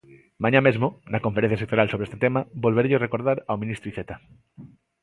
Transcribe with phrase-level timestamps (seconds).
[0.43, 4.15] Mañá mesmo, na Conferencia sectorial sobre este tema, volvereillo recordar ao ministro Iceta.